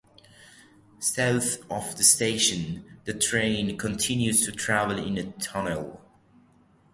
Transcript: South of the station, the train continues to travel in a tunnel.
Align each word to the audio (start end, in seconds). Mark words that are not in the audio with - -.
South 0.97 1.59
of 1.69 1.95
the 1.95 2.03
station, 2.03 2.97
the 3.05 3.13
train 3.13 3.77
continues 3.77 4.43
to 4.43 4.51
travel 4.51 4.97
in 4.97 5.15
a 5.15 5.31
tunnel. 5.33 6.01